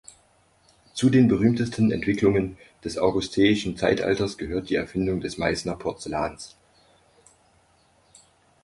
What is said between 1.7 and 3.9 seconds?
Entwicklungen des Augusteischen